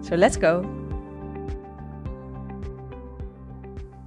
[0.00, 0.64] So let's go!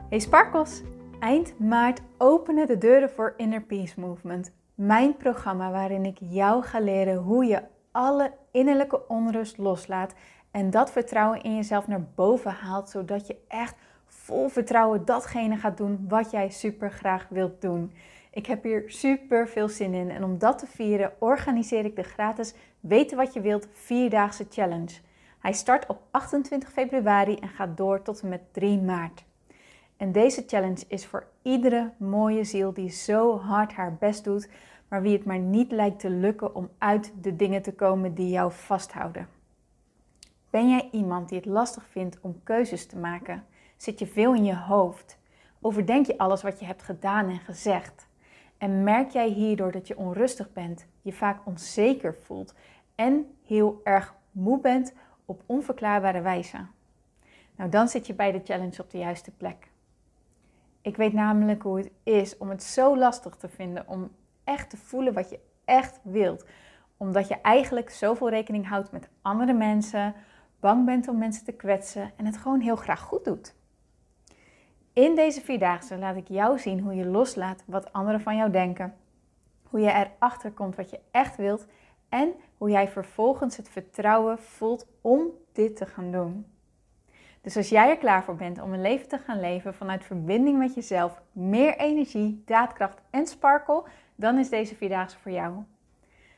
[0.09, 0.81] Hey Sparkles!
[1.19, 4.51] Eind maart openen de deuren voor Inner Peace Movement.
[4.75, 10.13] Mijn programma waarin ik jou ga leren hoe je alle innerlijke onrust loslaat
[10.51, 15.77] en dat vertrouwen in jezelf naar boven haalt, zodat je echt vol vertrouwen datgene gaat
[15.77, 17.93] doen wat jij super graag wilt doen.
[18.31, 22.03] Ik heb hier super veel zin in en om dat te vieren organiseer ik de
[22.03, 25.09] gratis Weten wat je wilt vierdaagse challenge.
[25.41, 29.23] Hij start op 28 februari en gaat door tot en met 3 maart.
[29.97, 34.49] En deze challenge is voor iedere mooie ziel die zo hard haar best doet,
[34.87, 38.29] maar wie het maar niet lijkt te lukken om uit de dingen te komen die
[38.29, 39.27] jou vasthouden.
[40.49, 43.45] Ben jij iemand die het lastig vindt om keuzes te maken?
[43.77, 45.19] Zit je veel in je hoofd?
[45.61, 48.07] Overdenk je alles wat je hebt gedaan en gezegd?
[48.57, 52.53] En merk jij hierdoor dat je onrustig bent, je vaak onzeker voelt
[52.95, 54.93] en heel erg moe bent
[55.31, 56.57] op onverklaarbare wijze?
[57.55, 59.69] Nou, dan zit je bij de challenge op de juiste plek.
[60.81, 64.11] Ik weet namelijk hoe het is om het zo lastig te vinden om
[64.43, 66.45] echt te voelen wat je echt wilt.
[66.97, 70.13] Omdat je eigenlijk zoveel rekening houdt met andere mensen,
[70.59, 73.55] bang bent om mensen te kwetsen en het gewoon heel graag goed doet.
[74.93, 78.93] In deze vierdaagse laat ik jou zien hoe je loslaat wat anderen van jou denken.
[79.63, 81.67] Hoe je erachter komt wat je echt wilt
[82.09, 86.45] en hoe jij vervolgens het vertrouwen voelt om dit te gaan doen.
[87.41, 90.57] Dus als jij er klaar voor bent om een leven te gaan leven vanuit verbinding
[90.57, 93.83] met jezelf, meer energie, daadkracht en sparkle,
[94.15, 95.53] dan is deze vierdaagse voor jou.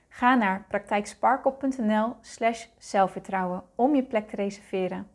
[0.10, 5.08] Ga naar praktijksparkle.nl slash zelfvertrouwen om je plek te reserveren.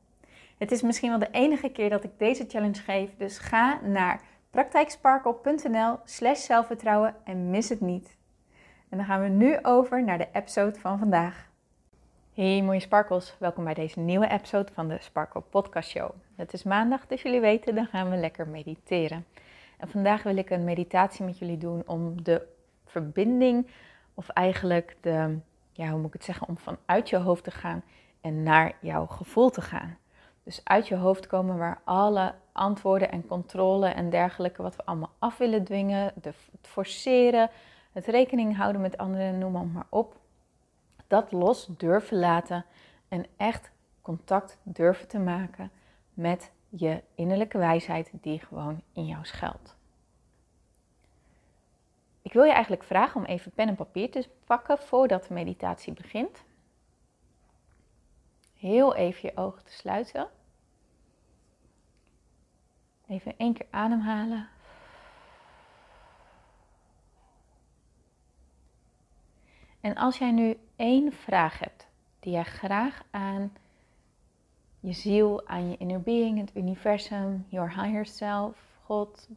[0.58, 4.20] Het is misschien wel de enige keer dat ik deze challenge geef, dus ga naar
[4.50, 8.17] praktijksparkle.nl slash zelfvertrouwen en mis het niet.
[8.88, 11.48] En dan gaan we nu over naar de episode van vandaag.
[12.34, 16.10] Hey mooie sparkles, welkom bij deze nieuwe episode van de Sparkle Podcast Show.
[16.34, 19.24] Het is maandag, dus jullie weten, dan gaan we lekker mediteren.
[19.78, 22.46] En vandaag wil ik een meditatie met jullie doen om de
[22.84, 23.66] verbinding,
[24.14, 25.38] of eigenlijk de,
[25.72, 27.82] ja, hoe moet ik het zeggen, om vanuit je hoofd te gaan
[28.20, 29.98] en naar jouw gevoel te gaan.
[30.42, 35.12] Dus uit je hoofd komen waar alle antwoorden en controle en dergelijke, wat we allemaal
[35.18, 37.50] af willen dwingen, de, het forceren,
[37.92, 40.16] het rekening houden met anderen, noem maar op,
[41.06, 42.64] dat los durven laten
[43.08, 43.70] en echt
[44.02, 45.70] contact durven te maken
[46.14, 49.76] met je innerlijke wijsheid die gewoon in jou schuilt.
[52.22, 55.92] Ik wil je eigenlijk vragen om even pen en papier te pakken voordat de meditatie
[55.92, 56.44] begint.
[58.54, 60.28] Heel even je ogen te sluiten.
[63.06, 64.48] Even één keer ademhalen.
[69.88, 71.86] En als jij nu één vraag hebt
[72.20, 73.52] die jij graag aan
[74.80, 79.28] je ziel, aan je inner being, het universum, your higher self, God,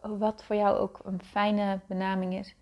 [0.00, 2.54] wat voor jou ook een fijne benaming is.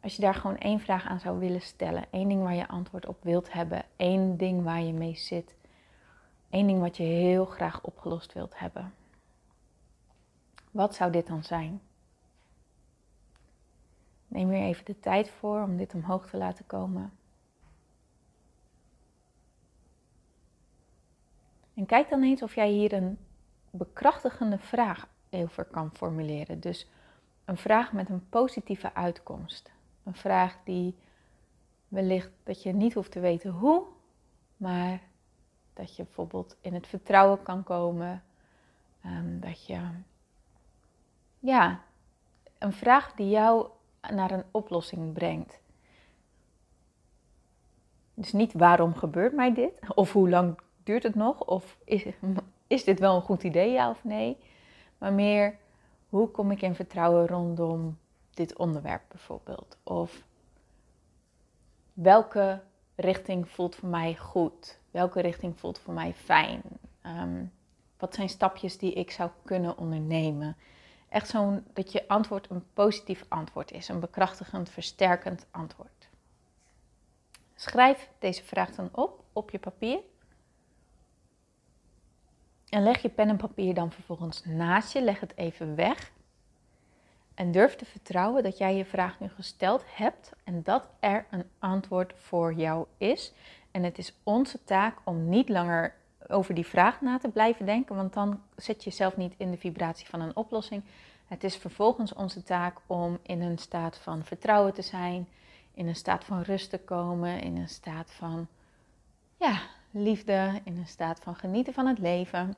[0.00, 3.06] Als je daar gewoon één vraag aan zou willen stellen, één ding waar je antwoord
[3.06, 5.56] op wilt hebben, één ding waar je mee zit,
[6.50, 8.94] één ding wat je heel graag opgelost wilt hebben.
[10.70, 11.80] Wat zou dit dan zijn?
[14.32, 17.12] Neem hier even de tijd voor om dit omhoog te laten komen.
[21.74, 23.18] En kijk dan eens of jij hier een
[23.70, 26.60] bekrachtigende vraag over kan formuleren.
[26.60, 26.88] Dus
[27.44, 29.70] een vraag met een positieve uitkomst.
[30.02, 30.94] Een vraag die
[31.88, 33.84] wellicht dat je niet hoeft te weten hoe,
[34.56, 35.00] maar
[35.74, 38.22] dat je bijvoorbeeld in het vertrouwen kan komen.
[39.06, 39.80] Um, dat je,
[41.38, 41.80] ja,
[42.58, 43.68] een vraag die jou
[44.10, 45.60] naar een oplossing brengt.
[48.14, 49.72] Dus niet waarom gebeurt mij dit?
[49.94, 51.40] Of hoe lang duurt het nog?
[51.40, 52.04] Of is,
[52.66, 54.36] is dit wel een goed idee, ja of nee?
[54.98, 55.56] Maar meer,
[56.08, 57.98] hoe kom ik in vertrouwen rondom
[58.34, 59.76] dit onderwerp bijvoorbeeld?
[59.82, 60.22] Of
[61.92, 62.60] welke
[62.94, 64.78] richting voelt voor mij goed?
[64.90, 66.62] Welke richting voelt voor mij fijn?
[67.06, 67.52] Um,
[67.98, 70.56] wat zijn stapjes die ik zou kunnen ondernemen?
[71.12, 76.08] Echt zo'n dat je antwoord een positief antwoord is, een bekrachtigend, versterkend antwoord.
[77.54, 79.98] Schrijf deze vraag dan op op je papier.
[82.68, 86.12] En leg je pen en papier dan vervolgens naast je, leg het even weg.
[87.34, 91.50] En durf te vertrouwen dat jij je vraag nu gesteld hebt en dat er een
[91.58, 93.32] antwoord voor jou is.
[93.70, 95.94] En het is onze taak om niet langer
[96.32, 99.56] over die vraag na te blijven denken, want dan zet je jezelf niet in de
[99.56, 100.82] vibratie van een oplossing.
[101.26, 105.28] Het is vervolgens onze taak om in een staat van vertrouwen te zijn,
[105.74, 108.48] in een staat van rust te komen, in een staat van
[109.36, 112.54] ja, liefde, in een staat van genieten van het leven.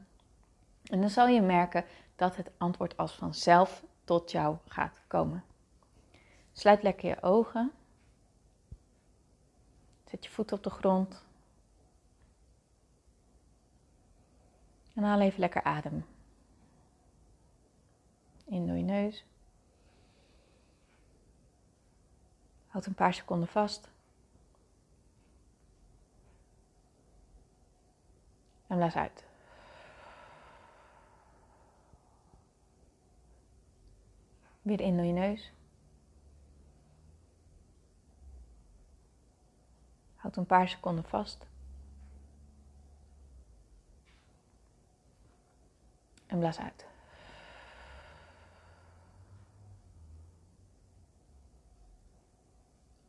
[0.85, 1.85] En dan zal je merken
[2.17, 5.44] dat het antwoord als vanzelf tot jou gaat komen.
[6.53, 7.73] Sluit lekker je ogen.
[10.11, 11.24] Zet je voet op de grond.
[14.94, 16.06] En haal even lekker adem.
[18.44, 19.25] In door je neus.
[22.67, 23.91] Houd een paar seconden vast.
[28.67, 29.25] En blaas uit.
[34.62, 35.52] Weer in door je neus.
[40.17, 41.47] Houd een paar seconden vast.
[46.34, 46.86] En blaas uit.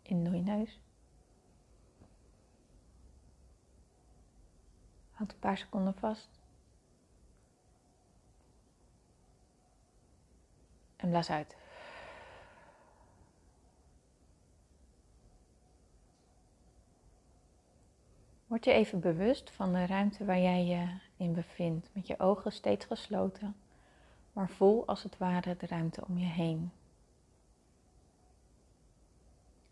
[0.01, 0.79] In door je neus.
[5.11, 6.29] Houd een paar seconden vast.
[10.95, 11.55] En blaas uit.
[18.47, 22.51] Word je even bewust van de ruimte waar jij je in bevindt, met je ogen
[22.51, 23.55] steeds gesloten,
[24.33, 26.71] maar voel als het ware de ruimte om je heen.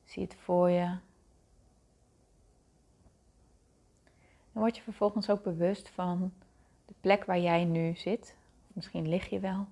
[0.03, 0.85] Zie het voor je.
[4.51, 6.33] Dan word je vervolgens ook bewust van
[6.85, 8.35] de plek waar jij nu zit.
[8.67, 9.67] Misschien lig je wel.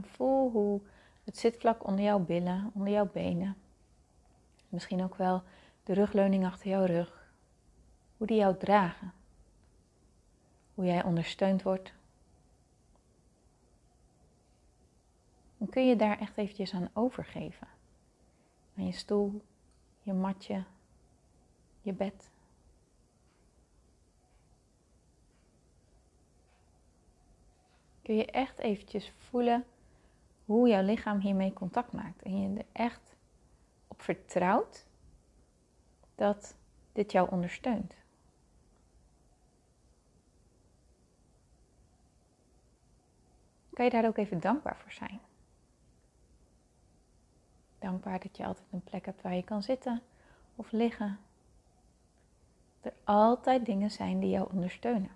[0.00, 0.80] Voel hoe
[1.24, 3.56] het zitvlak onder jouw billen, onder jouw benen,
[4.68, 5.42] misschien ook wel
[5.84, 7.32] de rugleuning achter jouw rug,
[8.16, 9.12] hoe die jou dragen,
[10.74, 11.92] hoe jij ondersteund wordt.
[15.58, 17.68] Dan kun je daar echt eventjes aan overgeven.
[18.76, 19.42] Aan je stoel,
[20.02, 20.64] je matje,
[21.80, 22.30] je bed.
[28.02, 29.64] Kun je echt eventjes voelen
[30.44, 32.22] hoe jouw lichaam hiermee contact maakt.
[32.22, 33.16] En je er echt
[33.88, 34.86] op vertrouwt
[36.14, 36.54] dat
[36.92, 37.94] dit jou ondersteunt.
[43.72, 45.20] Kan je daar ook even dankbaar voor zijn?
[47.78, 50.02] Dankbaar dat je altijd een plek hebt waar je kan zitten
[50.56, 51.18] of liggen.
[52.80, 55.10] Dat er altijd dingen zijn die jou ondersteunen.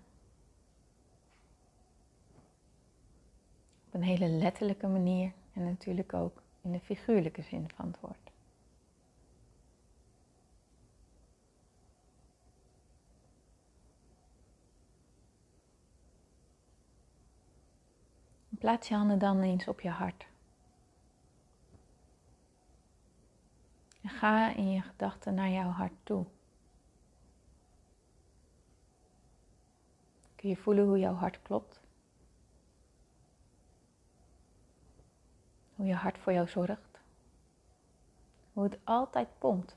[3.86, 8.27] Op een hele letterlijke manier en natuurlijk ook in de figuurlijke zin van het woord.
[18.58, 20.26] Plaats je handen dan eens op je hart.
[24.02, 26.24] En ga in je gedachten naar jouw hart toe.
[30.36, 31.80] Kun je voelen hoe jouw hart klopt?
[35.74, 37.00] Hoe je hart voor jou zorgt.
[38.52, 39.76] Hoe het altijd pompt.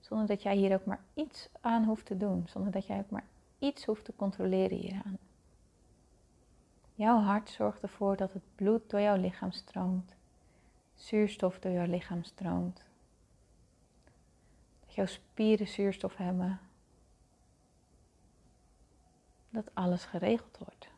[0.00, 2.44] Zonder dat jij hier ook maar iets aan hoeft te doen.
[2.48, 3.26] Zonder dat jij ook maar
[3.58, 5.18] iets hoeft te controleren hieraan.
[6.94, 10.14] Jouw hart zorgt ervoor dat het bloed door jouw lichaam stroomt.
[10.94, 12.82] Zuurstof door jouw lichaam stroomt.
[14.80, 16.60] Dat jouw spieren zuurstof hebben.
[19.50, 20.88] Dat alles geregeld wordt.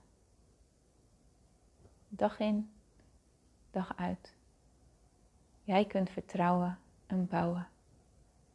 [2.08, 2.70] Dag in,
[3.70, 4.34] dag uit.
[5.62, 7.68] Jij kunt vertrouwen en bouwen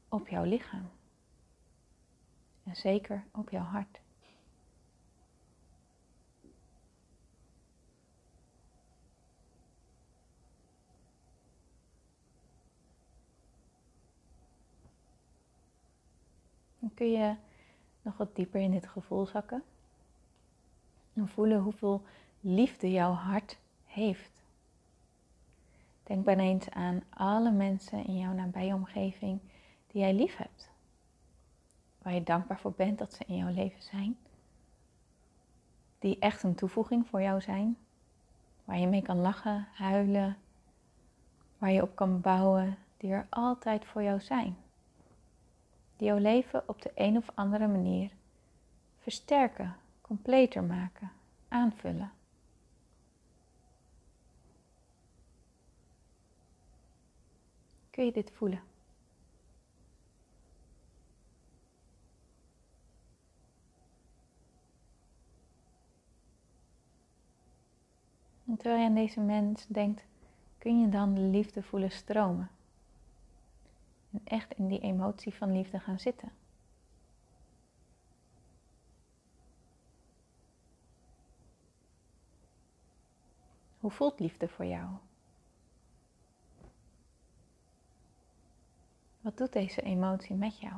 [0.09, 0.89] op jouw lichaam.
[2.63, 3.99] En zeker op jouw hart.
[16.79, 17.35] Dan kun je
[18.01, 19.63] nog wat dieper in dit gevoel zakken.
[21.13, 22.03] En voelen hoeveel
[22.39, 24.41] liefde jouw hart heeft.
[26.03, 29.39] Denk maar eens aan alle mensen in jouw nabije omgeving
[29.87, 30.69] die jij lief hebt.
[32.01, 34.17] Waar je dankbaar voor bent dat ze in jouw leven zijn.
[35.99, 37.77] Die echt een toevoeging voor jou zijn.
[38.65, 40.37] Waar je mee kan lachen, huilen.
[41.57, 42.77] Waar je op kan bouwen.
[42.97, 44.57] Die er altijd voor jou zijn.
[45.99, 48.11] Die jouw leven op de een of andere manier
[48.99, 51.11] versterken, completer maken,
[51.47, 52.11] aanvullen.
[57.89, 58.61] Kun je dit voelen?
[68.45, 70.05] En terwijl je aan deze mens denkt,
[70.57, 72.49] kun je dan de liefde voelen stromen.
[74.11, 76.31] En echt in die emotie van liefde gaan zitten.
[83.79, 84.89] Hoe voelt liefde voor jou?
[89.21, 90.73] Wat doet deze emotie met jou?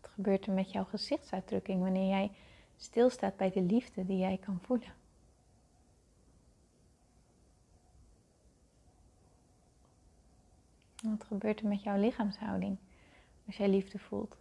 [0.00, 2.30] Wat gebeurt er met jouw gezichtsuitdrukking wanneer jij
[2.76, 5.01] stilstaat bij de liefde die jij kan voelen?
[11.02, 12.76] Wat gebeurt er met jouw lichaamshouding
[13.46, 14.36] als jij liefde voelt?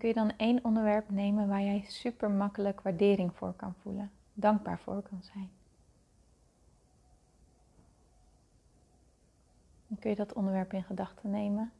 [0.00, 4.78] kun je dan één onderwerp nemen waar jij super makkelijk waardering voor kan voelen, dankbaar
[4.78, 5.50] voor kan zijn.
[9.86, 11.72] Dan kun je dat onderwerp in gedachten nemen.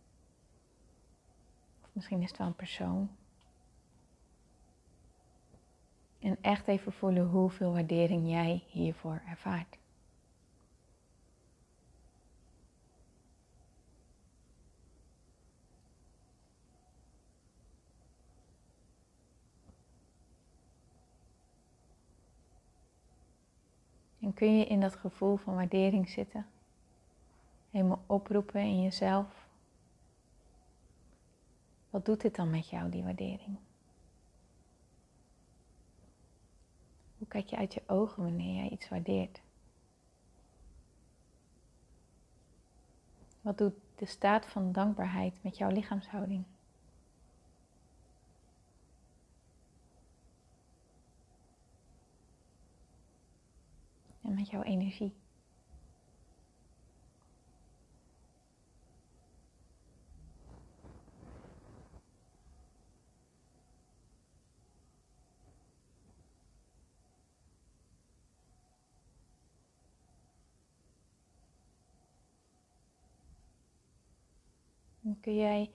[1.92, 3.11] Misschien is het wel een persoon.
[6.18, 9.78] En echt even voelen hoeveel waardering jij hiervoor ervaart.
[24.20, 26.47] En kun je in dat gevoel van waardering zitten.
[27.70, 29.50] Helemaal oproepen in jezelf.
[31.90, 33.59] Wat doet dit dan met jou, die waardering?
[37.18, 39.40] Hoe kijk je uit je ogen wanneer jij iets waardeert?
[43.40, 46.44] Wat doet de staat van dankbaarheid met jouw lichaamshouding?
[54.30, 55.12] en met jouw energie.
[75.20, 75.70] Kun jij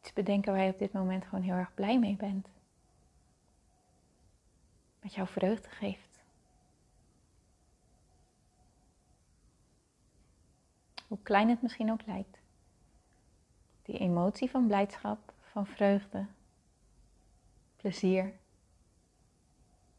[0.00, 2.48] iets bedenken waar je op dit moment gewoon heel erg blij mee bent.
[5.00, 6.08] Wat jou vreugde geeft.
[11.08, 12.38] hoe klein het misschien ook lijkt.
[13.82, 16.26] Die emotie van blijdschap, van vreugde,
[17.76, 18.32] plezier,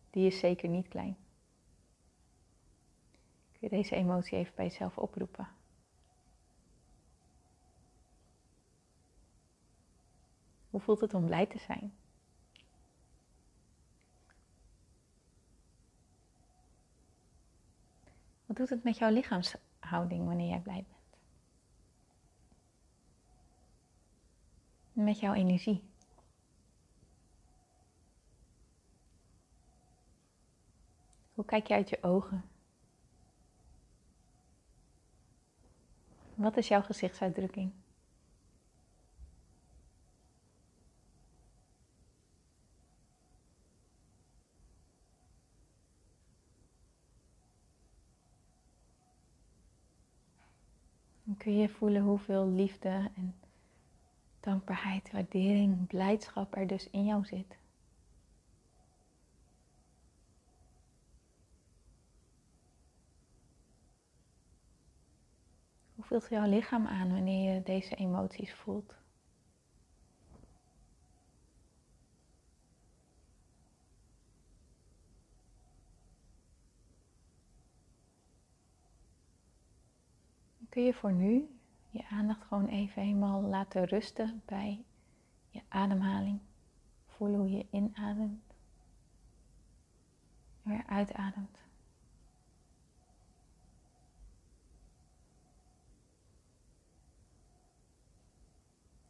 [0.10, 1.18] die is zeker niet klein.
[3.52, 5.48] Kun je deze emotie even bij jezelf oproepen?
[10.70, 11.94] Hoe voelt het om blij te zijn?
[18.46, 21.00] Wat doet het met jouw lichaamshouding wanneer jij blij bent?
[25.06, 25.84] met jouw energie.
[31.34, 32.50] Hoe kijk je uit je ogen?
[36.36, 37.72] Wat is jouw gezichtsuitdrukking?
[51.30, 53.36] Dan kun je voelen hoeveel liefde en
[54.40, 57.58] dankbaarheid, waardering, blijdschap er dus in jou zit.
[65.96, 68.96] Hoe voelt jouw lichaam aan wanneer je deze emoties voelt?
[80.70, 81.60] Kun je voor nu
[81.90, 84.84] je aandacht gewoon even helemaal laten rusten bij
[85.50, 86.40] je ademhaling.
[87.06, 88.54] Voelen hoe je inademt
[90.64, 91.58] en weer uitademt.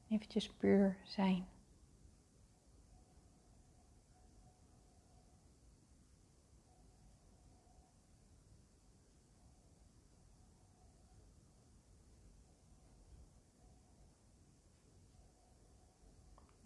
[0.10, 1.46] Eventjes puur zijn.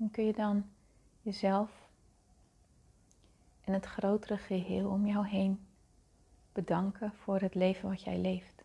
[0.03, 0.65] En kun je dan
[1.21, 1.87] jezelf
[3.61, 5.65] en het grotere geheel om jou heen
[6.51, 8.63] bedanken voor het leven wat jij leeft.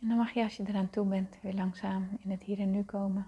[0.00, 2.70] En dan mag je als je eraan toe bent weer langzaam in het hier en
[2.70, 3.26] nu komen.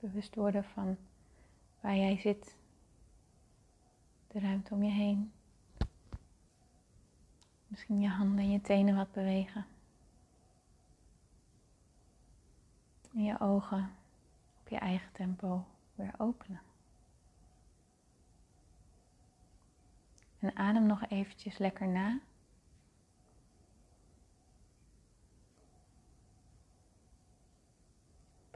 [0.00, 0.96] Bewust worden van
[1.80, 2.56] waar jij zit.
[4.26, 5.32] De ruimte om je heen.
[7.66, 9.66] Misschien je handen en je tenen wat bewegen.
[13.14, 13.90] En je ogen
[14.60, 15.64] op je eigen tempo
[15.94, 16.60] weer openen.
[20.38, 22.20] En adem nog eventjes lekker na.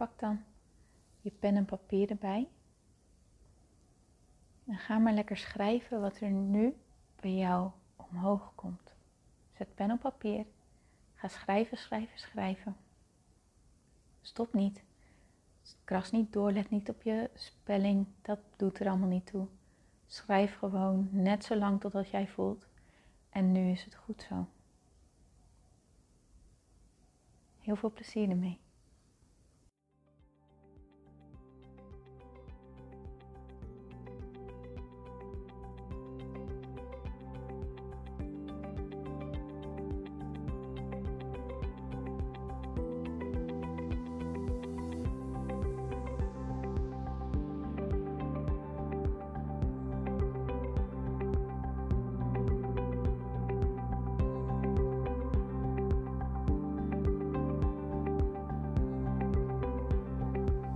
[0.04, 0.44] Pak dan
[1.20, 2.48] je pen en papier erbij.
[4.66, 6.76] En ga maar lekker schrijven wat er nu
[7.20, 8.94] bij jou omhoog komt.
[9.52, 10.46] Zet pen op papier.
[11.14, 12.76] Ga schrijven, schrijven, schrijven.
[14.20, 14.84] Stop niet.
[15.84, 18.06] Kras niet door, let niet op je spelling.
[18.22, 19.46] Dat doet er allemaal niet toe.
[20.06, 22.66] Schrijf gewoon net zo lang totdat jij voelt.
[23.30, 24.46] En nu is het goed zo.
[27.58, 28.62] Heel veel plezier ermee.